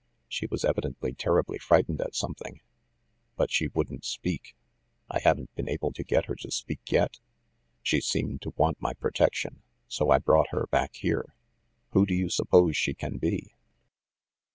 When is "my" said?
8.81-8.95